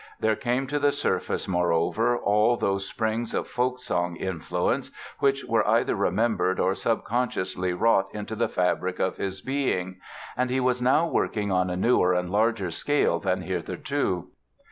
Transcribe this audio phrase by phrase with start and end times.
[0.19, 4.89] There came to the surface, moreover, all those springs of folk song influence
[5.19, 9.99] which were either remembered or subconsciously wrought into the fabric of his being.
[10.35, 14.31] And he was now working on a newer and larger scale than hitherto.